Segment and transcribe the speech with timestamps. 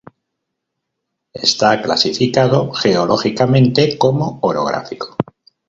[1.31, 5.15] Está clasificado geológicamente como orográfico.